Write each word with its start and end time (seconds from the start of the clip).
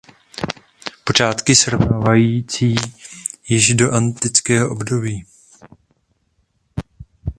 Počátky 1.03 1.55
srovnávací 1.55 2.75
již 3.49 3.73
do 3.73 3.93
antického 3.93 4.71
období. 4.71 5.25